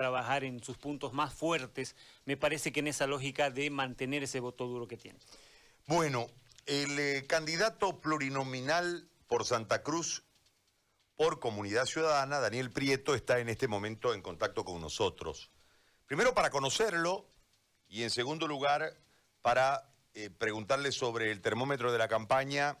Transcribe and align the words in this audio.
trabajar 0.00 0.44
en 0.44 0.64
sus 0.64 0.78
puntos 0.78 1.12
más 1.12 1.34
fuertes, 1.34 1.94
me 2.24 2.38
parece 2.38 2.72
que 2.72 2.80
en 2.80 2.86
esa 2.86 3.06
lógica 3.06 3.50
de 3.50 3.68
mantener 3.68 4.22
ese 4.22 4.40
voto 4.40 4.66
duro 4.66 4.88
que 4.88 4.96
tiene. 4.96 5.18
Bueno, 5.86 6.26
el 6.64 6.98
eh, 6.98 7.26
candidato 7.26 8.00
plurinominal 8.00 9.06
por 9.26 9.44
Santa 9.44 9.82
Cruz 9.82 10.22
por 11.16 11.38
Comunidad 11.38 11.84
Ciudadana, 11.84 12.40
Daniel 12.40 12.70
Prieto, 12.70 13.14
está 13.14 13.40
en 13.40 13.50
este 13.50 13.68
momento 13.68 14.14
en 14.14 14.22
contacto 14.22 14.64
con 14.64 14.80
nosotros. 14.80 15.50
Primero 16.06 16.32
para 16.32 16.48
conocerlo 16.48 17.28
y 17.86 18.02
en 18.02 18.08
segundo 18.08 18.48
lugar 18.48 18.94
para 19.42 19.92
eh, 20.14 20.30
preguntarle 20.30 20.92
sobre 20.92 21.30
el 21.30 21.42
termómetro 21.42 21.92
de 21.92 21.98
la 21.98 22.08
campaña 22.08 22.78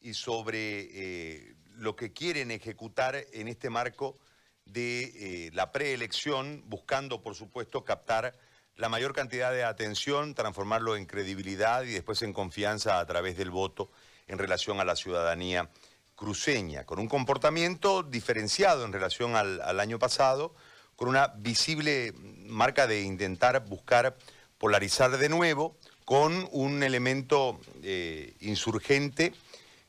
y 0.00 0.14
sobre 0.14 0.88
eh, 0.90 1.54
lo 1.76 1.94
que 1.94 2.12
quieren 2.12 2.50
ejecutar 2.50 3.24
en 3.32 3.46
este 3.46 3.70
marco 3.70 4.18
de 4.66 5.46
eh, 5.46 5.50
la 5.54 5.72
preelección, 5.72 6.62
buscando, 6.66 7.22
por 7.22 7.34
supuesto, 7.34 7.84
captar 7.84 8.34
la 8.76 8.88
mayor 8.88 9.14
cantidad 9.14 9.52
de 9.52 9.64
atención, 9.64 10.34
transformarlo 10.34 10.96
en 10.96 11.06
credibilidad 11.06 11.84
y 11.84 11.92
después 11.92 12.20
en 12.22 12.32
confianza 12.32 13.00
a 13.00 13.06
través 13.06 13.36
del 13.36 13.50
voto 13.50 13.90
en 14.26 14.38
relación 14.38 14.80
a 14.80 14.84
la 14.84 14.96
ciudadanía 14.96 15.70
cruceña, 16.14 16.84
con 16.84 16.98
un 16.98 17.08
comportamiento 17.08 18.02
diferenciado 18.02 18.84
en 18.84 18.92
relación 18.92 19.36
al, 19.36 19.80
año 19.80 19.98
pasado, 19.98 20.54
con 20.96 21.08
una 21.08 21.28
visible 21.28 22.12
marca 22.46 22.86
de 22.86 23.02
intentar 23.02 23.64
buscar 23.66 24.16
polarizar 24.58 25.16
de 25.16 25.28
nuevo, 25.28 25.76
con 26.04 26.48
un 26.52 26.82
elemento 26.82 27.60
eh, 27.82 28.34
insurgente 28.40 29.34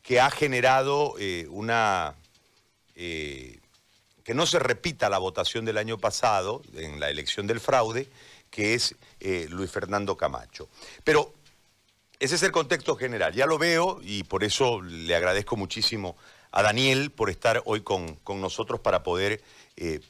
que 0.01 0.19
ha 0.19 0.29
generado 0.29 1.15
eh, 1.19 1.47
una 1.49 2.15
que 4.27 4.33
no 4.33 4.45
se 4.45 4.59
repita 4.59 5.09
la 5.09 5.19
votación 5.19 5.63
del 5.63 5.77
año 5.77 5.97
pasado, 5.97 6.61
en 6.73 6.99
la 6.99 7.09
elección 7.09 7.47
del 7.47 7.61
fraude, 7.61 8.09
que 8.51 8.73
es 8.73 8.93
eh, 9.21 9.47
Luis 9.49 9.71
Fernando 9.71 10.17
Camacho. 10.17 10.67
Pero 11.05 11.33
ese 12.19 12.35
es 12.35 12.43
el 12.43 12.51
contexto 12.51 12.97
general. 12.97 13.33
Ya 13.33 13.45
lo 13.45 13.57
veo 13.57 14.01
y 14.03 14.25
por 14.25 14.43
eso 14.43 14.81
le 14.81 15.15
agradezco 15.15 15.55
muchísimo 15.55 16.17
a 16.51 16.61
Daniel 16.61 17.09
por 17.11 17.29
estar 17.29 17.61
hoy 17.63 17.83
con, 17.83 18.19
nosotros 18.27 18.81
para 18.81 19.01
poder 19.01 19.41
eh, 19.77 20.01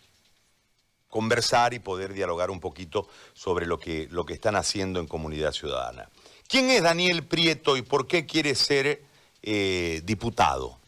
conversar 1.10 1.76
y 1.76 1.80
poder 1.80 2.14
dialogar 2.14 2.50
un 2.50 2.60
poquito 2.60 3.08
sobre 3.36 3.68
lo 3.68 3.78
que, 3.78 4.08
lo 4.10 4.26
que 4.26 4.34
están 4.34 4.56
haciendo 4.56 5.00
en 5.00 5.06
Comunidad 5.06 5.52
Ciudadana. 5.52 6.10
¿Quién 6.48 6.72
es 6.72 6.82
Daniel 6.82 7.24
Prieto 7.24 7.78
y 7.78 7.84
por 7.84 8.08
qué 8.08 8.26
quiere 8.26 8.56
ser 8.56 9.04
eh, 9.44 10.02
diputado? 10.06 10.80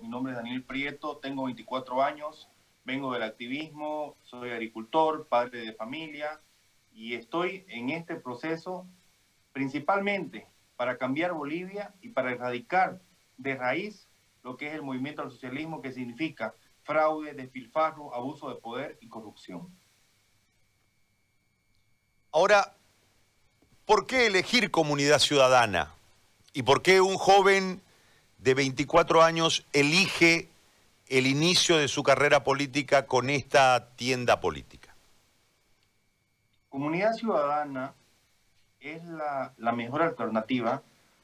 Mi 0.00 0.08
nombre 0.08 0.32
es 0.32 0.36
Daniel 0.36 0.62
Prieto, 0.62 1.16
tengo 1.18 1.44
24 1.44 2.02
años, 2.02 2.48
vengo 2.84 3.12
del 3.12 3.22
activismo, 3.22 4.16
soy 4.24 4.50
agricultor, 4.50 5.26
padre 5.26 5.60
de 5.60 5.72
familia 5.72 6.40
y 6.92 7.14
estoy 7.14 7.64
en 7.68 7.90
este 7.90 8.16
proceso 8.16 8.86
principalmente 9.52 10.46
para 10.76 10.98
cambiar 10.98 11.32
Bolivia 11.32 11.94
y 12.02 12.10
para 12.10 12.32
erradicar 12.32 13.00
de 13.38 13.54
raíz 13.54 14.06
lo 14.42 14.56
que 14.56 14.68
es 14.68 14.74
el 14.74 14.82
movimiento 14.82 15.22
al 15.22 15.30
socialismo, 15.30 15.80
que 15.80 15.92
significa 15.92 16.54
fraude, 16.82 17.32
despilfarro, 17.32 18.14
abuso 18.14 18.48
de 18.50 18.56
poder 18.56 18.98
y 19.00 19.08
corrupción. 19.08 19.68
Ahora, 22.32 22.74
¿por 23.86 24.06
qué 24.06 24.26
elegir 24.26 24.70
comunidad 24.70 25.20
ciudadana? 25.20 25.94
¿Y 26.52 26.62
por 26.62 26.82
qué 26.82 27.00
un 27.00 27.16
joven 27.16 27.80
de 28.38 28.54
24 28.54 29.22
años 29.22 29.66
elige 29.72 30.48
el 31.08 31.26
inicio 31.26 31.76
de 31.76 31.88
su 31.88 32.02
carrera 32.02 32.44
política 32.44 33.06
con 33.06 33.30
esta 33.30 33.90
tienda 33.96 34.40
política? 34.40 34.94
Comunidad 36.68 37.12
Ciudadana 37.12 37.94
es 38.80 39.02
la, 39.04 39.72
mejor 39.72 40.02
alternativa 40.02 40.82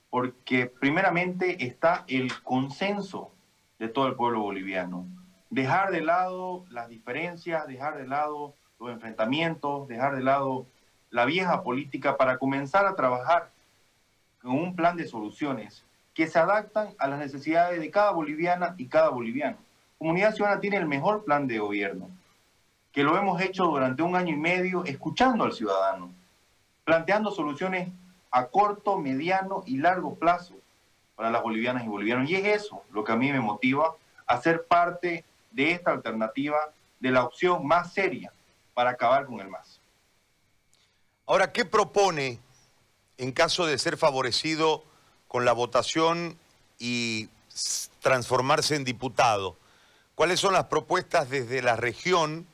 porque 0.08 0.66
primeramente 0.66 1.64
está 1.64 2.04
el 2.08 2.40
consenso 2.42 3.32
de 3.78 3.88
todo 3.88 4.06
el 4.06 4.14
pueblo 4.14 4.40
boliviano. 4.40 5.06
Dejar 5.50 5.90
de 5.90 6.00
lado 6.00 6.64
las 6.70 6.88
diferencias, 6.88 7.66
dejar 7.66 7.96
de 7.96 8.06
lado 8.06 8.54
los 8.78 8.90
enfrentamientos, 8.90 9.88
dejar 9.88 10.16
de 10.16 10.22
lado 10.22 10.66
la 11.10 11.24
vieja 11.24 11.62
política 11.62 12.16
para 12.16 12.38
comenzar 12.38 12.86
a 12.86 12.94
trabajar 12.94 13.50
con 14.40 14.52
un 14.52 14.76
plan 14.76 14.96
de 14.96 15.06
soluciones 15.06 15.84
que 16.14 16.26
se 16.26 16.38
adaptan 16.38 16.94
a 16.98 17.08
las 17.08 17.18
necesidades 17.18 17.80
de 17.80 17.90
cada 17.90 18.12
boliviana 18.12 18.74
y 18.78 18.86
cada 18.86 19.08
boliviano. 19.10 19.56
Comunidad 19.98 20.34
Ciudadana 20.34 20.60
tiene 20.60 20.76
el 20.76 20.86
mejor 20.86 21.24
plan 21.24 21.46
de 21.46 21.58
gobierno, 21.58 22.10
que 22.92 23.02
lo 23.02 23.16
hemos 23.16 23.40
hecho 23.40 23.64
durante 23.64 24.02
un 24.02 24.16
año 24.16 24.34
y 24.34 24.38
medio 24.38 24.84
escuchando 24.84 25.44
al 25.44 25.52
ciudadano, 25.52 26.12
planteando 26.84 27.30
soluciones 27.30 27.88
a 28.30 28.46
corto, 28.46 28.98
mediano 28.98 29.62
y 29.66 29.78
largo 29.78 30.14
plazo 30.14 30.54
para 31.14 31.30
las 31.30 31.42
bolivianas 31.42 31.84
y 31.84 31.88
bolivianos. 31.88 32.28
Y 32.30 32.36
es 32.36 32.62
eso 32.62 32.82
lo 32.92 33.04
que 33.04 33.12
a 33.12 33.16
mí 33.16 33.30
me 33.30 33.40
motiva 33.40 33.94
a 34.26 34.40
ser 34.40 34.64
parte 34.66 35.24
de 35.50 35.72
esta 35.72 35.90
alternativa, 35.90 36.58
de 36.98 37.10
la 37.10 37.24
opción 37.24 37.66
más 37.66 37.92
seria 37.92 38.32
para 38.74 38.90
acabar 38.90 39.26
con 39.26 39.40
el 39.40 39.48
MAS. 39.48 39.80
Ahora, 41.26 41.52
¿qué 41.52 41.64
propone 41.64 42.38
en 43.18 43.32
caso 43.32 43.66
de 43.66 43.78
ser 43.78 43.96
favorecido 43.96 44.84
con 45.30 45.44
la 45.44 45.52
votación 45.52 46.36
y 46.80 47.28
transformarse 48.00 48.74
en 48.74 48.82
diputado. 48.82 49.56
¿Cuáles 50.16 50.40
son 50.40 50.54
las 50.54 50.64
propuestas 50.64 51.30
desde 51.30 51.62
la 51.62 51.76
región 51.76 52.48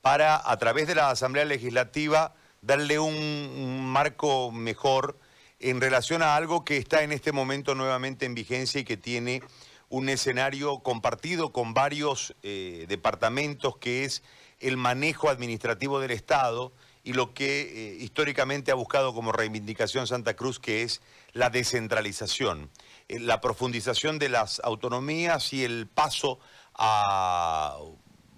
para, 0.00 0.40
a 0.48 0.56
través 0.56 0.86
de 0.86 0.94
la 0.94 1.10
Asamblea 1.10 1.44
Legislativa, 1.44 2.32
darle 2.62 3.00
un, 3.00 3.84
marco 3.84 4.52
mejor 4.52 5.18
en 5.58 5.80
relación 5.80 6.22
a 6.22 6.36
algo 6.36 6.64
que 6.64 6.76
está 6.76 7.02
en 7.02 7.10
este 7.10 7.32
momento 7.32 7.74
nuevamente 7.74 8.26
en 8.26 8.36
vigencia 8.36 8.80
y 8.80 8.84
que 8.84 8.96
tiene 8.96 9.42
un 9.88 10.08
escenario 10.08 10.78
compartido 10.78 11.50
con 11.50 11.74
varios 11.74 12.36
eh, 12.44 12.86
departamentos, 12.88 13.76
que 13.78 14.04
es 14.04 14.22
el 14.60 14.76
manejo 14.76 15.30
administrativo 15.30 15.98
del 15.98 16.12
Estado 16.12 16.70
y 17.02 17.12
lo 17.14 17.32
que 17.32 17.62
eh, 17.62 17.96
históricamente 18.00 18.70
ha 18.70 18.74
buscado 18.74 19.14
como 19.14 19.32
reivindicación 19.32 20.06
Santa 20.06 20.34
Cruz, 20.34 20.58
que 20.58 20.82
es 20.82 21.00
la 21.32 21.50
descentralización, 21.50 22.70
eh, 23.08 23.18
la 23.18 23.40
profundización 23.40 24.18
de 24.18 24.28
las 24.28 24.60
autonomías 24.64 25.52
y 25.52 25.64
el 25.64 25.86
paso 25.86 26.38
a 26.74 27.78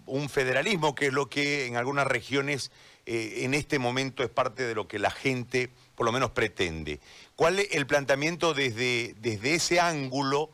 un 0.06 0.28
federalismo, 0.28 0.94
que 0.94 1.06
es 1.06 1.12
lo 1.12 1.28
que 1.28 1.66
en 1.66 1.76
algunas 1.76 2.06
regiones 2.06 2.70
eh, 3.06 3.40
en 3.44 3.54
este 3.54 3.78
momento 3.78 4.22
es 4.22 4.30
parte 4.30 4.64
de 4.64 4.74
lo 4.74 4.86
que 4.86 4.98
la 4.98 5.10
gente 5.10 5.70
por 5.96 6.06
lo 6.06 6.12
menos 6.12 6.30
pretende. 6.30 7.00
¿Cuál 7.34 7.58
es 7.58 7.68
el 7.72 7.86
planteamiento 7.86 8.54
desde, 8.54 9.14
desde 9.18 9.54
ese 9.54 9.80
ángulo, 9.80 10.50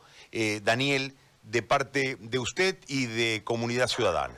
Daniel, 0.61 1.15
de 1.41 1.63
parte 1.63 2.17
de 2.19 2.37
usted 2.37 2.77
y 2.87 3.07
de 3.07 3.41
Comunidad 3.43 3.87
Ciudadana? 3.87 4.35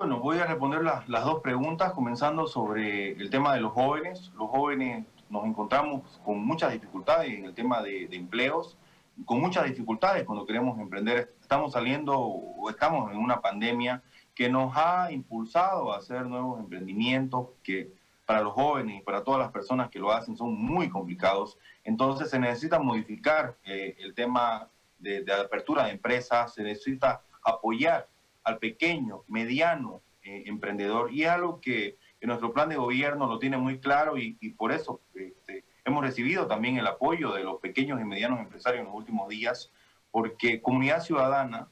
Bueno, 0.00 0.18
voy 0.18 0.38
a 0.38 0.46
responder 0.46 0.82
las, 0.82 1.24
dos 1.26 1.42
preguntas, 1.42 1.92
comenzando 1.92 2.46
sobre 2.46 3.10
el 3.10 3.28
tema 3.28 3.52
de 3.52 3.60
los 3.60 3.72
jóvenes. 3.72 4.32
Los 4.34 4.48
jóvenes 4.48 5.04
nos 5.28 5.44
encontramos 5.44 6.18
con 6.24 6.42
muchas 6.42 6.72
dificultades 6.72 7.30
en 7.34 7.44
el 7.44 7.52
tema 7.52 7.82
de, 7.82 8.08
empleos, 8.10 8.78
con 9.26 9.42
muchas 9.42 9.66
dificultades 9.66 10.24
cuando 10.24 10.46
queremos 10.46 10.78
emprender. 10.78 11.34
Estamos 11.42 11.74
saliendo 11.74 12.18
o 12.18 12.70
estamos 12.70 13.12
en 13.12 13.18
una 13.18 13.42
pandemia 13.42 14.02
que 14.34 14.48
nos 14.48 14.74
ha 14.74 15.12
impulsado 15.12 15.92
a 15.92 15.98
hacer 15.98 16.24
nuevos 16.24 16.60
emprendimientos 16.60 17.48
que 17.62 17.92
para 18.24 18.40
los 18.40 18.54
jóvenes 18.54 19.00
y 19.00 19.04
para 19.04 19.22
todas 19.22 19.38
las 19.38 19.52
personas 19.52 19.90
que 19.90 19.98
lo 19.98 20.12
hacen 20.12 20.34
son 20.34 20.54
muy 20.54 20.88
complicados. 20.88 21.58
Entonces 21.84 22.30
se 22.30 22.38
necesita 22.38 22.78
modificar 22.78 23.58
eh, 23.64 23.96
el 23.98 24.14
tema 24.14 24.66
de, 24.98 25.24
de 25.24 25.32
apertura 25.34 25.84
de 25.84 25.90
empresas, 25.90 26.54
se 26.54 26.62
necesita 26.62 27.20
apoyar 27.44 28.08
al 28.44 28.58
pequeño, 28.58 29.22
mediano 29.28 30.02
eh, 30.22 30.44
emprendedor. 30.46 31.12
Y 31.12 31.24
es 31.24 31.30
algo 31.30 31.60
que, 31.60 31.96
nuestro 32.22 32.52
plan 32.52 32.68
de 32.68 32.76
gobierno 32.76 33.26
lo 33.26 33.38
tiene 33.38 33.56
muy 33.56 33.80
claro 33.80 34.18
y, 34.18 34.34
por 34.50 34.72
eso 34.72 35.00
este, 35.14 35.64
hemos 35.86 36.04
recibido 36.04 36.46
también 36.46 36.76
el 36.76 36.86
apoyo 36.86 37.32
de 37.32 37.42
los 37.42 37.60
pequeños 37.60 37.98
y 37.98 38.04
medianos 38.04 38.40
empresarios 38.40 38.80
en 38.80 38.88
los 38.88 38.94
últimos 38.94 39.28
días, 39.28 39.72
porque 40.10 40.60
Comunidad 40.60 41.02
Ciudadana 41.02 41.68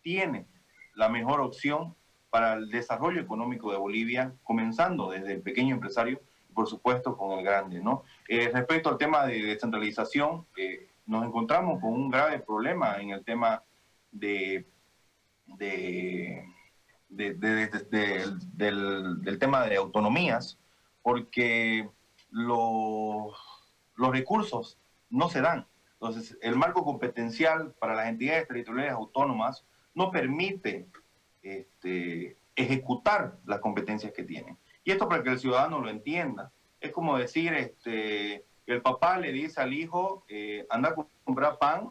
tiene 0.00 0.46
la 0.94 1.10
mejor 1.10 1.40
opción 1.40 1.94
para 2.30 2.54
el 2.54 2.70
desarrollo 2.70 3.20
económico 3.20 3.70
de 3.70 3.76
Bolivia, 3.76 4.34
comenzando 4.42 5.10
desde 5.10 5.34
el 5.34 5.42
pequeño 5.42 5.74
empresario 5.74 6.22
y 6.48 6.52
por 6.54 6.66
supuesto 6.66 7.14
con 7.14 7.38
el 7.38 7.44
grande. 7.44 7.80
¿no? 7.80 8.04
Eh, 8.26 8.50
respecto 8.50 8.88
al 8.88 8.96
tema 8.96 9.26
de 9.26 9.42
descentralización, 9.42 10.46
eh, 10.56 10.88
nos 11.04 11.26
encontramos 11.26 11.80
con 11.80 11.92
un 11.92 12.10
grave 12.10 12.38
problema 12.38 12.96
en 12.96 13.10
el 13.10 13.22
tema 13.22 13.62
de 14.10 14.66
de, 15.58 16.44
del, 17.08 17.28
tema 19.38 19.66
de 19.66 19.76
autonomías, 19.76 20.58
porque 21.02 21.88
los, 22.30 23.34
los 23.96 24.10
recursos 24.10 24.78
no 25.10 25.28
se 25.28 25.40
dan. 25.40 25.66
Entonces, 25.94 26.36
el 26.42 26.56
marco 26.56 26.84
competencial 26.84 27.74
para 27.78 27.94
las 27.94 28.08
entidades 28.08 28.48
territoriales 28.48 28.94
autónomas 28.94 29.64
no 29.94 30.10
permite 30.10 30.88
este, 31.42 32.36
ejecutar 32.56 33.38
las 33.44 33.60
competencias 33.60 34.12
que 34.12 34.24
tienen. 34.24 34.58
Y 34.84 34.90
esto 34.90 35.08
para 35.08 35.22
que 35.22 35.30
el 35.30 35.38
ciudadano 35.38 35.80
lo 35.80 35.90
entienda. 35.90 36.50
Es 36.80 36.90
como 36.90 37.16
decir, 37.16 37.52
este, 37.54 38.44
el 38.66 38.82
papá 38.82 39.18
le 39.18 39.32
dice 39.32 39.60
al 39.60 39.72
hijo, 39.72 40.24
eh, 40.28 40.66
anda 40.70 40.90
a 40.90 41.06
comprar 41.24 41.58
pan 41.58 41.90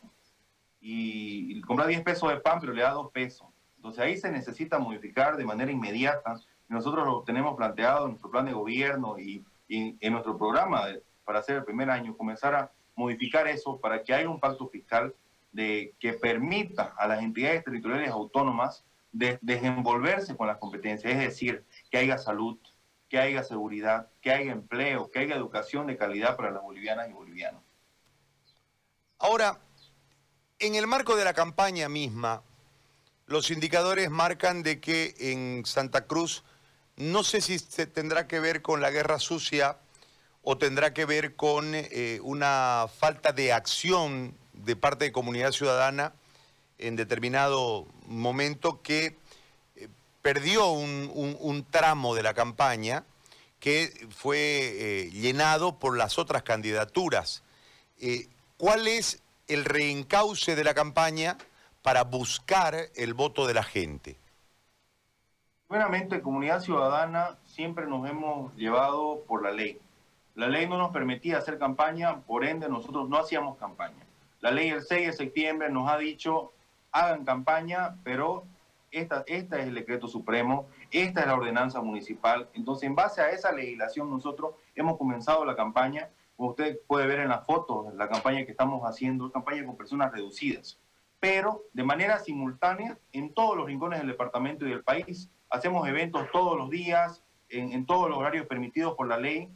y, 0.82 1.58
y 1.58 1.62
compra 1.62 1.88
10 1.88 2.02
pesos 2.02 2.30
de 2.30 2.38
pan, 2.38 2.60
pero 2.60 2.74
le 2.74 2.82
da 2.82 2.92
2 2.92 3.12
pesos. 3.12 3.48
Entonces 3.82 4.04
ahí 4.04 4.16
se 4.16 4.32
necesita 4.32 4.78
modificar 4.78 5.38
de 5.38 5.44
manera 5.44 5.72
inmediata. 5.72 6.40
Nosotros 6.68 7.04
lo 7.04 7.24
tenemos 7.24 7.58
planteado 7.58 8.06
en 8.06 8.12
nuestro 8.12 8.30
plan 8.30 8.46
de 8.46 8.54
gobierno 8.54 9.18
y, 9.18 9.44
en 9.68 10.12
nuestro 10.14 10.38
programa 10.38 10.84
para 11.26 11.40
hacer 11.40 11.56
el 11.56 11.64
primer 11.64 11.90
año, 11.90 12.16
comenzar 12.16 12.54
a 12.54 12.72
modificar 12.96 13.48
eso 13.48 13.80
para 13.80 14.04
que 14.04 14.14
haya 14.14 14.30
un 14.30 14.40
pacto 14.40 14.68
fiscal 14.68 15.16
de, 15.52 15.96
que 16.00 16.14
permita 16.14 16.94
a 16.96 17.08
las 17.08 17.24
entidades 17.24 17.64
territoriales 17.64 18.12
autónomas 18.12 18.86
de, 19.12 19.40
desenvolverse 19.42 20.38
con 20.38 20.46
las 20.46 20.58
competencias, 20.58 21.12
es 21.12 21.20
decir, 21.20 21.66
que 21.90 21.98
haya 21.98 22.20
salud, 22.20 22.60
que 23.10 23.18
haya 23.18 23.44
seguridad, 23.44 24.10
que 24.22 24.32
haya 24.32 24.52
empleo, 24.52 25.10
que 25.10 25.20
haya 25.20 25.36
educación 25.36 25.88
de 25.88 25.98
calidad 25.98 26.38
para 26.38 26.52
las 26.52 26.62
bolivianas 26.62 27.10
y 27.10 27.14
bolivianos. 27.14 27.64
Ahora, 29.18 29.58
en 30.60 30.76
el 30.76 30.86
marco 30.86 31.16
de 31.16 31.24
la 31.24 31.34
campaña 31.34 31.90
misma, 31.90 32.44
los 33.32 33.50
indicadores 33.50 34.10
marcan 34.10 34.62
de 34.62 34.82
que 34.82 35.16
en 35.18 35.66
Santa 35.66 36.06
Cruz, 36.06 36.44
no 36.98 37.24
sé 37.24 37.40
si 37.40 37.60
se 37.60 37.88
tendrá 37.88 38.28
que 38.28 38.42
ver 38.42 38.62
con 38.62 38.82
la 38.82 38.92
guerra 38.92 39.20
sucia 39.20 39.78
o 40.44 40.58
tendrá 40.58 40.94
que 40.94 41.06
ver 41.06 41.36
con 41.38 41.72
eh, 41.74 42.20
una 42.24 42.88
falta 43.00 43.32
de 43.32 43.54
acción 43.54 44.36
de 44.52 44.76
parte 44.76 45.06
de 45.06 45.12
comunidad 45.14 45.54
ciudadana 45.54 46.14
en 46.78 46.98
determinado 46.98 47.88
momento 48.06 48.82
que 48.82 49.16
eh, 49.78 49.88
perdió 50.22 50.70
un, 50.72 51.66
tramo 51.72 52.16
de 52.16 52.24
la 52.24 52.34
campaña 52.34 53.06
que 53.62 54.08
fue 54.14 54.38
eh, 54.40 55.10
llenado 55.12 55.80
por 55.80 55.96
las 55.98 56.20
otras 56.20 56.44
candidaturas. 56.44 57.44
¿Cuál 58.58 58.88
es 58.88 59.22
el 59.48 59.64
reencauce 59.64 60.56
de 60.56 60.64
la 60.64 60.74
campaña 60.74 61.38
para 61.82 62.04
buscar 62.04 62.76
el 62.96 63.14
voto 63.14 63.48
de 63.48 63.54
la 63.54 63.64
gente? 63.64 64.18
Primeramente, 65.68 66.22
comunidad 66.22 66.62
ciudadana 66.62 67.38
siempre 67.46 67.88
nos 67.88 68.10
hemos 68.10 68.54
llevado 68.56 69.24
por 69.28 69.42
la 69.42 69.52
ley. 69.52 69.80
La 70.36 70.48
ley 70.48 70.68
no 70.68 70.78
nos 70.78 70.92
permitía 70.92 71.38
hacer 71.38 71.58
campaña, 71.58 72.22
por 72.22 72.46
ende 72.46 72.68
nosotros 72.70 73.10
no 73.10 73.18
hacíamos 73.18 73.58
campaña. 73.58 74.04
La 74.42 74.52
ley 74.52 74.72
del 74.72 74.82
6 74.82 75.08
de 75.08 75.14
septiembre 75.14 75.70
nos 75.70 75.90
ha 75.90 75.98
dicho, 75.98 76.52
hagan 76.92 77.26
campaña, 77.26 77.96
pero 78.04 78.46
esta, 78.92 79.24
esta 79.28 79.60
es 79.60 79.68
el 79.68 79.76
decreto 79.76 80.08
supremo, 80.08 80.68
esta 80.92 81.22
es 81.22 81.28
la 81.28 81.36
ordenanza 81.36 81.82
municipal. 81.82 82.50
Entonces, 82.54 82.88
en 82.88 82.96
base 82.96 83.22
a 83.22 83.30
esa 83.30 83.52
legislación, 83.52 84.10
nosotros 84.10 84.56
hemos 84.76 84.98
comenzado 84.98 85.46
la 85.46 85.56
campaña. 85.56 86.10
Como 86.36 86.50
usted 86.50 86.80
puede 86.88 87.08
ver 87.08 87.20
en 87.20 87.30
las 87.30 87.46
fotos, 87.46 87.94
la 87.94 88.10
campaña 88.10 88.46
que 88.46 88.52
estamos 88.52 88.82
haciendo, 88.84 89.32
campaña 89.32 89.66
con 89.66 89.78
personas 89.78 90.12
reducidas, 90.12 90.78
pero 91.22 91.64
de 91.72 91.84
manera 91.84 92.20
simultánea 92.20 92.98
en 93.14 93.34
todos 93.34 93.56
los 93.56 93.68
rincones 93.68 94.00
del 94.00 94.10
departamento 94.10 94.66
y 94.66 94.72
del 94.72 94.84
país. 94.84 95.30
Hacemos 95.50 95.88
eventos 95.88 96.30
todos 96.34 96.58
los 96.58 96.70
días, 96.70 97.24
en, 97.48 97.72
en 97.72 97.86
todos 97.86 98.10
los 98.10 98.18
horarios 98.18 98.48
permitidos 98.48 98.96
por 98.96 99.08
la 99.08 99.18
ley, 99.18 99.50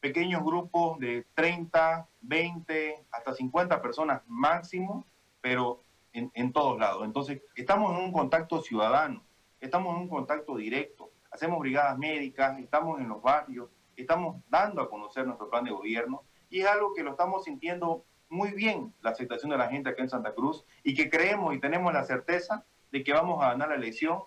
pequeños 0.00 0.44
grupos 0.44 0.98
de 0.98 1.26
30, 1.34 2.06
20, 2.20 3.06
hasta 3.10 3.34
50 3.34 3.82
personas 3.82 4.22
máximo, 4.26 5.06
pero 5.40 5.82
en, 6.14 6.52
todos 6.52 6.78
lados. 6.78 7.04
Entonces, 7.04 7.42
estamos 7.56 7.92
en 7.92 8.04
un 8.04 8.12
contacto 8.12 8.60
ciudadano, 8.60 9.22
estamos 9.60 9.94
en 9.94 10.02
un 10.02 10.08
contacto 10.08 10.56
directo, 10.56 11.10
hacemos 11.30 11.58
brigadas 11.58 11.98
médicas, 11.98 12.58
estamos 12.60 13.00
en 13.00 13.08
los 13.08 13.20
barrios, 13.20 13.68
estamos 13.96 14.36
dando 14.48 14.80
a 14.80 14.88
conocer 14.88 15.26
nuestro 15.26 15.50
plan 15.50 15.64
de 15.64 15.72
gobierno 15.72 16.22
y 16.50 16.60
es 16.60 16.66
algo 16.66 16.94
que 16.94 17.02
lo 17.02 17.12
estamos 17.12 17.44
sintiendo 17.44 18.04
muy 18.28 18.52
bien, 18.52 18.92
la 19.02 19.10
aceptación 19.10 19.50
de 19.50 19.58
la 19.58 19.68
gente 19.68 19.90
acá 19.90 20.02
en 20.02 20.10
Santa 20.10 20.34
Cruz 20.34 20.64
y 20.82 20.94
que 20.94 21.08
creemos 21.08 21.54
y 21.54 21.60
tenemos 21.60 21.92
la 21.92 22.04
certeza 22.04 22.64
de 22.90 23.02
que 23.02 23.12
vamos 23.12 23.42
a 23.42 23.48
ganar 23.48 23.68
la 23.68 23.74
elección 23.76 24.20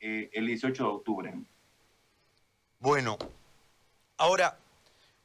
eh, 0.00 0.30
el 0.32 0.46
18 0.46 0.82
de 0.82 0.88
octubre. 0.88 1.34
Bueno, 2.78 3.16
ahora 4.16 4.58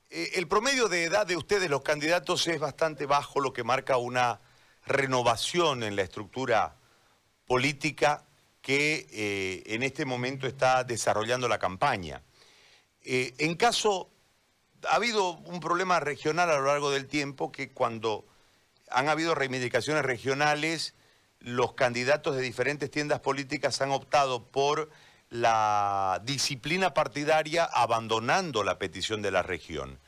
eh, 0.09 0.31
el 0.35 0.47
promedio 0.47 0.87
de 0.87 1.03
edad 1.03 1.27
de 1.27 1.35
ustedes, 1.35 1.69
los 1.69 1.81
candidatos, 1.81 2.47
es 2.47 2.59
bastante 2.59 3.05
bajo, 3.05 3.39
lo 3.39 3.53
que 3.53 3.63
marca 3.63 3.97
una 3.97 4.39
renovación 4.85 5.83
en 5.83 5.95
la 5.95 6.01
estructura 6.03 6.75
política 7.45 8.23
que 8.61 9.07
eh, 9.11 9.63
en 9.65 9.83
este 9.83 10.05
momento 10.05 10.47
está 10.47 10.83
desarrollando 10.83 11.47
la 11.47 11.59
campaña. 11.59 12.21
En 13.03 13.55
caso, 13.55 14.11
ha 14.89 14.95
habido 14.95 15.31
un 15.31 15.60
problema 15.60 16.00
regional 16.00 16.50
a 16.50 16.57
lo 16.57 16.66
largo 16.66 16.92
del 16.92 17.07
tiempo 17.07 17.51
que 17.51 17.69
cuando 17.69 18.25
han 18.89 19.10
habido 19.10 19.36
reivindicaciones 19.36 20.04
regionales, 20.04 20.95
los 21.39 21.74
candidatos 21.74 22.36
de 22.36 22.42
diferentes 22.42 22.92
tiendas 22.92 23.19
políticas 23.19 23.81
han 23.81 23.92
optado 23.92 24.48
por 24.48 24.89
la 25.30 26.22
disciplina 26.25 26.94
partidaria 26.94 27.63
abandonando 27.63 28.63
la 28.63 28.78
petición 28.78 29.22
de 29.22 29.31
la 29.31 29.44
región. 29.44 30.00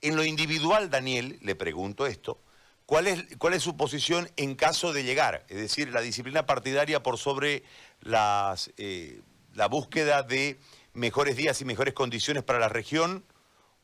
En 0.00 0.16
lo 0.16 0.24
individual, 0.24 0.88
Daniel, 0.88 1.38
le 1.42 1.54
pregunto 1.54 2.06
esto, 2.06 2.40
¿cuál 2.86 3.06
es, 3.06 3.24
cuál 3.36 3.52
es 3.52 3.62
su 3.62 3.76
posición 3.76 4.30
en 4.36 4.54
caso 4.54 4.92
de 4.94 5.04
llegar? 5.04 5.44
Es 5.48 5.58
decir, 5.58 5.90
la 5.90 6.00
disciplina 6.00 6.46
partidaria 6.46 7.02
por 7.02 7.18
sobre 7.18 7.62
las, 8.00 8.72
eh, 8.78 9.20
la 9.52 9.66
búsqueda 9.66 10.22
de 10.22 10.58
mejores 10.94 11.36
días 11.36 11.60
y 11.60 11.66
mejores 11.66 11.92
condiciones 11.92 12.42
para 12.42 12.58
la 12.58 12.70
región 12.70 13.24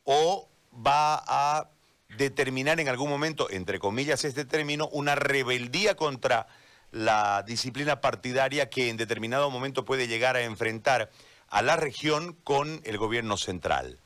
o 0.07 0.49
va 0.75 1.23
a 1.27 1.69
determinar 2.17 2.81
en 2.81 2.89
algún 2.89 3.11
momento, 3.11 3.51
entre 3.51 3.79
comillas 3.79 4.25
este 4.25 4.45
término, 4.45 4.89
una 4.89 5.15
rebeldía 5.15 5.97
contra 5.97 6.47
la 6.93 7.43
disciplina 7.43 8.01
partidaria 8.01 8.71
que 8.71 8.89
en 8.89 8.97
determinado 8.97 9.51
momento 9.51 9.85
puede 9.85 10.09
llegar 10.09 10.37
a 10.37 10.43
enfrentar 10.43 11.11
a 11.49 11.63
la 11.63 11.77
región 11.77 12.35
con 12.45 12.81
el 12.85 12.97
gobierno 12.97 13.37
central? 13.37 14.01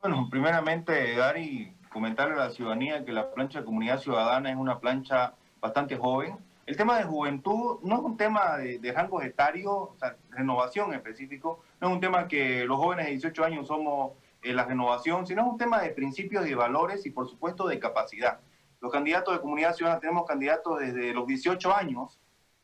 Bueno, 0.00 0.28
primeramente, 0.30 1.16
dar 1.16 1.38
y 1.38 1.74
comentarle 1.90 2.34
a 2.34 2.46
la 2.46 2.50
ciudadanía 2.50 3.04
que 3.04 3.12
la 3.12 3.32
plancha 3.32 3.60
de 3.60 3.64
comunidad 3.64 4.00
ciudadana 4.00 4.50
es 4.50 4.56
una 4.56 4.78
plancha 4.78 5.34
bastante 5.60 5.96
joven. 5.96 6.36
El 6.66 6.76
tema 6.76 6.98
de 6.98 7.04
juventud 7.04 7.78
no 7.82 7.96
es 7.96 8.02
un 8.02 8.16
tema 8.16 8.58
de, 8.58 8.78
de 8.78 8.92
rangos 8.92 9.24
etarios, 9.24 9.88
renovación 10.30 10.90
en 10.90 10.98
específico, 10.98 11.64
no 11.80 11.88
es 11.88 11.94
un 11.94 12.00
tema 12.00 12.28
que 12.28 12.64
los 12.66 12.76
jóvenes 12.76 13.06
de 13.06 13.12
18 13.12 13.44
años 13.44 13.66
somos 13.66 14.12
eh, 14.42 14.52
la 14.52 14.64
renovación, 14.64 15.26
sino 15.26 15.42
es 15.42 15.48
un 15.48 15.58
tema 15.58 15.80
de 15.80 15.90
principios 15.90 16.46
y 16.46 16.54
valores 16.54 17.04
y 17.06 17.10
por 17.10 17.28
supuesto 17.28 17.66
de 17.66 17.78
capacidad. 17.78 18.40
Los 18.80 18.92
candidatos 18.92 19.34
de 19.34 19.40
comunidad 19.40 19.74
ciudadana 19.74 20.00
tenemos 20.00 20.26
candidatos 20.26 20.78
desde 20.78 21.12
los 21.12 21.26
18 21.26 21.74
años, 21.74 22.18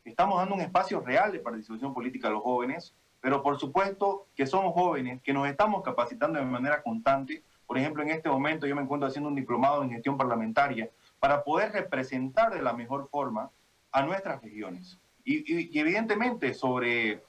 estamos 0.05 0.39
dando 0.39 0.55
un 0.55 0.61
espacio 0.61 1.01
real 1.01 1.33
de 1.33 1.41
participación 1.41 1.93
política 1.93 2.29
a 2.29 2.31
los 2.31 2.43
jóvenes, 2.43 2.95
pero 3.21 3.43
por 3.43 3.59
supuesto 3.59 4.27
que 4.37 4.47
somos 4.47 4.75
jóvenes, 4.75 5.23
que 5.23 5.33
nos 5.33 5.49
estamos 5.49 5.83
capacitando 5.83 6.39
de 6.39 6.45
manera 6.45 6.83
constante. 6.83 7.43
Por 7.67 7.79
ejemplo, 7.79 8.03
en 8.03 8.11
este 8.11 8.29
momento 8.29 8.67
yo 8.67 8.77
me 8.77 8.83
encuentro 8.83 9.09
haciendo 9.09 9.31
un 9.31 9.35
diplomado 9.35 9.83
en 9.83 9.91
gestión 9.91 10.19
parlamentaria 10.19 10.91
para 11.19 11.43
poder 11.43 11.73
representar 11.73 12.53
de 12.53 12.61
la 12.61 12.75
mejor 12.75 13.09
forma 13.09 13.51
a 13.93 14.03
nuestras 14.03 14.43
regiones. 14.43 14.99
Y, 15.25 15.79
evidentemente 15.79 16.53
sobre, 16.53 17.23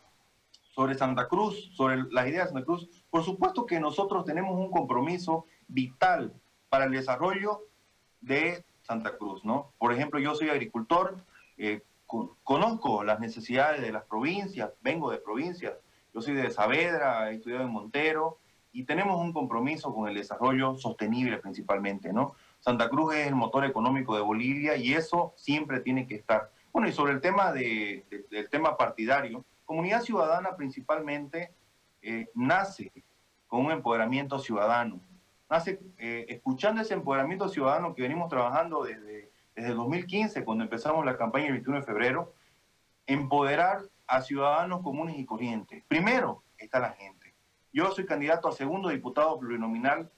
sobre 0.76 0.96
Santa 0.96 1.30
Cruz, 1.30 1.72
sobre 1.74 2.04
las 2.12 2.28
ideas 2.28 2.48
de 2.48 2.54
Santa 2.54 2.66
Cruz, 2.66 2.90
por 3.10 3.24
supuesto 3.24 3.66
que 3.66 3.80
nosotros 3.80 4.26
tenemos 4.26 4.60
un 4.60 4.70
compromiso 4.70 5.46
vital 5.70 6.34
para 6.68 6.84
el 6.84 6.92
desarrollo 6.92 7.62
de 8.20 8.66
Santa 8.82 9.18
Cruz, 9.18 9.46
¿no? 9.46 9.72
Por 9.78 9.94
ejemplo, 9.94 10.20
yo 10.20 10.36
soy 10.36 10.50
agricultor, 10.50 11.16
eh, 11.58 11.82
conozco 12.44 13.06
las 13.06 13.22
necesidades 13.22 13.82
de 13.82 13.94
las 13.94 14.04
provincias, 14.04 14.72
vengo 14.82 15.10
de 15.12 15.18
provincias, 15.18 15.76
yo 16.14 16.22
soy 16.22 16.34
de 16.34 16.52
Saavedra, 16.52 17.32
he 17.32 17.36
estudiado 17.36 17.64
en 17.64 17.72
Montero, 17.72 18.40
y 18.74 18.84
tenemos 18.84 19.18
un 19.22 19.32
compromiso 19.32 19.94
con 19.96 20.10
el 20.10 20.16
desarrollo 20.16 20.76
sostenible 20.76 21.38
principalmente, 21.38 22.12
¿no? 22.12 22.36
Santa 22.60 22.90
Cruz 22.90 23.16
es 23.16 23.28
el 23.28 23.36
motor 23.36 23.64
económico 23.64 24.14
de 24.14 24.22
Bolivia 24.22 24.76
y 24.76 24.94
eso 24.94 25.32
siempre 25.38 25.80
tiene 25.80 26.06
que 26.06 26.16
estar. 26.16 26.52
Bueno, 26.74 26.90
y 26.90 26.92
sobre 26.92 27.14
el 27.14 27.22
tema 27.22 27.54
de, 27.54 28.06
del 28.30 28.50
tema 28.50 28.76
partidario, 28.76 29.46
Comunidad 29.66 30.02
Ciudadana 30.02 30.56
principalmente 30.56 31.54
eh, 32.02 32.30
nace 32.36 32.92
con 33.48 33.66
un 33.66 33.72
empoderamiento 33.72 34.40
ciudadano, 34.40 35.00
nace 35.50 35.80
eh, 35.98 36.26
escuchando 36.30 36.82
ese 36.82 36.94
empoderamiento 36.94 37.50
ciudadano 37.50 37.94
que 37.94 38.02
venimos 38.04 38.30
trabajando 38.30 38.84
desde, 38.84 39.32
desde 39.56 39.74
2015, 39.74 40.44
cuando 40.44 40.64
empezamos 40.64 41.06
la 41.06 41.18
campaña 41.18 41.48
el 41.48 41.54
21 41.54 41.80
de 41.80 41.86
febrero, 41.86 42.34
empoderar 43.08 43.82
a 44.08 44.22
ciudadanos 44.22 44.82
comunes 44.82 45.18
y 45.18 45.26
corrientes. 45.26 45.84
Primero 45.88 46.44
está 46.58 46.80
la 46.80 46.92
gente. 46.92 47.34
Yo 47.74 47.92
soy 47.92 48.06
candidato 48.06 48.48
a 48.48 48.54
segundo 48.54 48.90
diputado 48.90 49.38
plurinominal 49.40 50.10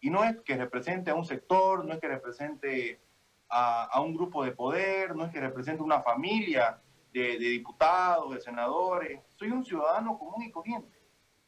y 0.00 0.10
no 0.10 0.24
es 0.24 0.36
que 0.42 0.56
represente 0.56 1.10
a 1.10 1.14
un 1.14 1.24
sector, 1.24 1.84
no 1.84 1.94
es 1.94 2.00
que 2.00 2.08
represente 2.08 3.00
a, 3.48 4.00
un 4.00 4.14
grupo 4.14 4.44
de 4.44 4.52
poder, 4.52 5.14
no 5.14 5.24
es 5.24 5.30
que 5.30 5.40
represente 5.40 5.82
una 5.82 6.02
familia 6.02 6.80
de, 7.14 7.38
diputados, 7.38 8.34
de 8.34 8.40
senadores. 8.40 9.20
Soy 9.36 9.50
un 9.50 9.64
ciudadano 9.64 10.18
común 10.18 10.42
y 10.42 10.50
corriente. 10.50 10.98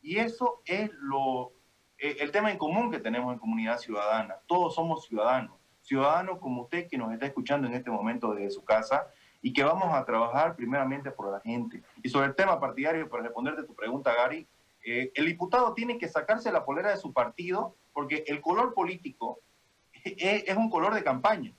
Y 0.01 0.19
eso 0.19 0.63
es 0.65 0.91
lo, 0.95 1.53
eh, 1.99 2.17
el 2.21 2.31
tema 2.31 2.51
en 2.51 2.59
común 2.59 2.91
que 2.91 3.01
tenemos 3.01 3.33
en 3.33 3.39
comunidad 3.39 3.79
ciudadana. 3.79 4.37
Todos 4.47 4.75
somos 4.75 5.05
ciudadanos. 5.05 5.57
Ciudadanos 5.83 6.39
como 6.39 6.63
usted 6.63 6.89
que 6.89 6.97
nos 6.97 7.13
está 7.13 7.27
escuchando 7.27 7.67
en 7.67 7.75
este 7.75 7.91
momento 7.91 8.33
desde 8.33 8.51
su 8.51 8.65
casa 8.65 9.09
y 9.43 9.53
que 9.53 9.65
vamos 9.65 9.93
a 9.93 10.05
trabajar 10.05 10.57
primeramente 10.57 11.11
por 11.11 11.31
la 11.31 11.41
gente. 11.41 11.83
Y 12.03 12.09
sobre 12.09 12.29
el 12.29 12.35
tema 12.37 12.61
partidario, 12.61 13.09
para 13.09 13.25
responderte 13.25 13.65
tu 13.65 13.75
pregunta, 13.75 14.15
Gary, 14.15 14.47
eh, 14.85 15.11
el 15.15 15.27
diputado 15.27 15.75
tiene 15.75 15.99
que 15.99 16.09
sacarse 16.09 16.53
la 16.53 16.65
polera 16.65 16.91
de 16.91 16.97
su 16.97 17.13
partido 17.13 17.75
porque 17.93 18.25
el 18.29 18.41
color 18.41 18.73
político 18.73 19.41
es, 20.05 20.57
un 20.57 20.71
color 20.71 20.95
de 20.95 21.03
campaña. 21.03 21.53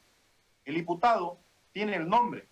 El 0.63 0.75
diputado 0.75 1.39
tiene 1.73 1.95
el 1.95 2.07
nombre 2.07 2.47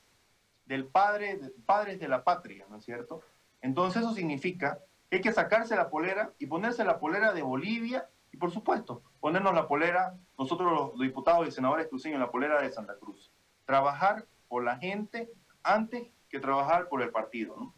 del 0.65 0.85
padre, 0.85 1.39
padres 1.65 1.99
de 1.99 2.07
la 2.07 2.23
patria, 2.23 2.65
¿no 2.69 2.77
es 2.77 2.85
cierto? 2.85 3.21
Entonces 3.61 4.01
eso 4.01 4.13
significa 4.13 4.79
que 5.09 5.17
hay 5.17 5.21
que 5.21 5.33
sacarse 5.33 5.75
la 5.75 5.89
polera 5.89 6.33
y 6.39 6.47
ponerse 6.47 6.83
la 6.83 6.99
polera 6.99 7.33
de 7.33 7.41
Bolivia 7.41 8.09
y 8.31 8.37
por 8.37 8.51
supuesto 8.51 9.01
ponernos 9.19 9.53
la 9.53 9.67
polera, 9.67 10.17
nosotros 10.37 10.71
los 10.71 10.99
diputados 10.99 11.47
y 11.47 11.51
senadores 11.51 11.87
cruceños, 11.87 12.19
la 12.19 12.31
polera 12.31 12.61
de 12.61 12.71
Santa 12.71 12.95
Cruz. 12.99 13.31
Trabajar 13.65 14.25
por 14.47 14.63
la 14.63 14.77
gente 14.77 15.31
antes 15.63 16.03
que 16.29 16.39
trabajar 16.39 16.87
por 16.89 17.01
el 17.01 17.11
partido. 17.11 17.55
¿no? 17.57 17.73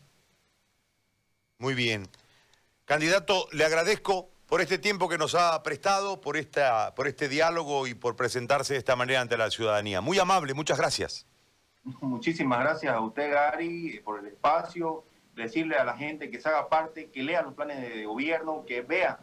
Muy 1.60 1.74
bien. 1.74 2.08
Candidato, 2.86 3.48
le 3.51 3.65
agradezco 3.65 4.29
por 4.48 4.62
este 4.62 4.77
tiempo 4.77 5.10
que 5.10 5.17
nos 5.17 5.36
ha 5.36 5.62
prestado, 5.62 6.22
por, 6.22 6.38
esta, 6.38 6.96
por 6.96 7.08
este 7.08 7.29
diálogo 7.29 7.86
y 7.86 7.94
por 7.94 8.15
presentarse 8.15 8.74
de 8.74 8.79
esta 8.79 8.96
manera 8.96 9.22
ante 9.22 9.38
la 9.38 9.51
ciudadanía. 9.51 10.01
Muy 10.01 10.20
amable, 10.20 10.53
muchas 10.53 10.77
gracias. 10.77 11.25
Muchísimas 12.01 12.60
gracias 12.60 12.94
a 12.94 13.00
usted, 13.00 13.32
Gary, 13.32 14.01
por 14.03 14.20
el 14.20 14.27
espacio. 14.27 15.06
Decirle 15.34 15.75
a 15.75 15.84
la 15.84 15.96
gente 15.96 16.29
que 16.29 16.41
se 16.41 16.50
haga 16.50 16.67
parte, 16.67 17.10
que 17.12 17.24
lea 17.24 17.44
los 17.44 17.53
planes 17.53 17.79
de 17.82 18.06
gobierno, 18.06 18.65
que 18.65 18.82
vea 18.82 19.20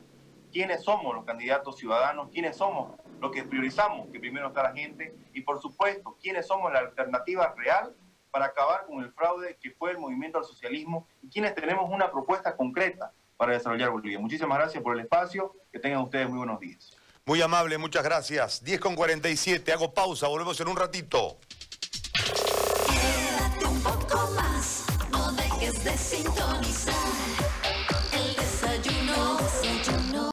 quiénes 0.53 0.85
somos 0.85 1.15
los 1.15 1.25
candidatos 1.25 1.77
ciudadanos, 1.77 2.31
quiénes 2.33 2.57
somos 2.57 2.93
los 3.21 3.33
que 3.33 3.43
priorizamos, 3.43 4.09
que 4.13 4.21
primero 4.21 4.49
está 4.49 4.63
la 4.63 4.73
gente, 4.73 5.15
y 5.33 5.41
por 5.41 5.61
supuesto, 5.61 6.17
quiénes 6.23 6.47
somos 6.47 6.73
la 6.73 6.79
alternativa 6.79 7.53
real 7.57 7.95
para 8.31 8.47
acabar 8.47 8.87
con 8.87 9.03
el 9.03 9.13
fraude 9.13 9.57
que 9.61 9.73
fue 9.73 9.91
el 9.91 9.99
movimiento 9.99 10.39
al 10.39 10.45
socialismo 10.45 11.07
y 11.23 11.29
quienes 11.29 11.55
tenemos 11.55 11.91
una 11.91 12.11
propuesta 12.11 12.57
concreta 12.57 13.13
para 13.37 13.53
desarrollar 13.53 13.91
Bolivia. 13.91 14.19
Muchísimas 14.19 14.59
gracias 14.59 14.83
por 14.83 14.95
el 14.95 15.01
espacio. 15.01 15.55
Que 15.73 15.79
tengan 15.79 16.03
ustedes 16.03 16.29
muy 16.29 16.39
buenos 16.39 16.61
días. 16.61 16.97
Muy 17.27 17.41
amable, 17.41 17.79
muchas 17.79 18.05
gracias. 18.05 18.63
10 18.63 18.81
con 18.81 18.95
47, 18.95 19.73
hago 19.73 19.95
pausa, 19.95 20.29
volvemos 20.29 20.61
en 20.61 20.69
un 20.69 20.77
ratito. 20.77 21.39
Quédate 25.85 26.44